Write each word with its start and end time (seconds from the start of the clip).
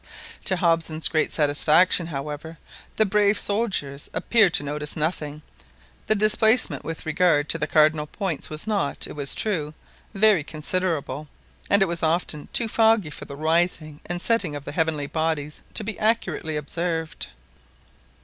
To 0.45 0.55
Hobson's 0.57 1.07
great 1.07 1.31
satisfaction, 1.31 2.07
however, 2.07 2.57
the 2.95 3.05
brave 3.05 3.37
soldiers 3.37 4.09
appeared 4.15 4.51
to 4.55 4.63
notice 4.63 4.97
nothing, 4.97 5.43
the 6.07 6.15
displacement 6.15 6.83
with 6.83 7.05
regard 7.05 7.47
to 7.49 7.59
the 7.59 7.67
cardinal 7.67 8.07
points 8.07 8.49
was 8.49 8.65
not, 8.65 9.05
it 9.05 9.13
was 9.15 9.35
true, 9.35 9.75
very 10.15 10.43
considerable, 10.43 11.27
and 11.69 11.83
it 11.83 11.87
was 11.87 12.01
often 12.01 12.49
too 12.51 12.67
foggy 12.67 13.11
for 13.11 13.25
the 13.25 13.35
rising 13.37 13.99
and 14.07 14.23
setting 14.23 14.55
of 14.55 14.65
the 14.65 14.71
heavenly 14.71 15.05
bodies 15.05 15.61
to 15.75 15.83
be 15.83 15.99
accurately 15.99 16.57
observed. 16.57 17.27